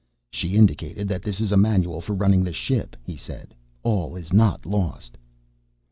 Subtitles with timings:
[0.31, 3.53] "She indicated that this is a manual for running the ship," he said.
[3.83, 5.15] "All is not lost."